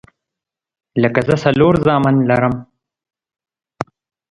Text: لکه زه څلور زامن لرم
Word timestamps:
لکه 1.01 1.19
زه 1.27 1.35
څلور 1.43 1.73
زامن 1.85 2.15
لرم 2.29 2.55